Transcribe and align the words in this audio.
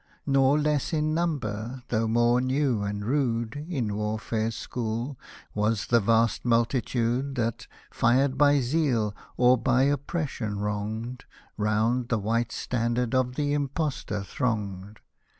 Nor 0.25 0.57
less 0.59 0.93
in 0.93 1.13
number, 1.13 1.83
though 1.89 2.07
more 2.07 2.41
new 2.41 2.81
and 2.81 3.05
rude 3.05 3.67
In 3.69 3.95
warfare's 3.95 4.55
school, 4.55 5.15
was 5.53 5.85
the 5.85 5.99
vast 5.99 6.43
multitude 6.43 7.35
That, 7.35 7.67
fired 7.91 8.35
by 8.35 8.61
zeal, 8.61 9.13
or 9.37 9.59
by 9.59 9.83
oppression 9.83 10.57
wronged, 10.57 11.25
Round 11.55 12.09
the 12.09 12.17
white 12.17 12.51
standard 12.51 13.13
of 13.13 13.35
the 13.35 13.53
impostor 13.53 14.23
thronged. 14.23 15.01